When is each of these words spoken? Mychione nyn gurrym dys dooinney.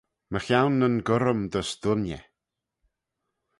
Mychione 0.31 0.77
nyn 0.83 0.95
gurrym 1.09 1.41
dys 1.53 1.69
dooinney. 1.81 2.23